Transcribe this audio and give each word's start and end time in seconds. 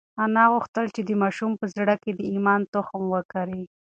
انا 0.23 0.43
غوښتل 0.53 0.85
چې 0.95 1.01
د 1.05 1.11
ماشوم 1.21 1.51
په 1.59 1.65
زړه 1.75 1.95
کې 2.03 2.11
د 2.15 2.21
ایمان 2.33 2.61
تخم 2.73 3.01
وکري. 3.13 3.63